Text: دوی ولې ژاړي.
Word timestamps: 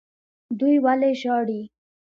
دوی 0.59 0.75
ولې 0.85 1.11
ژاړي. 1.21 1.61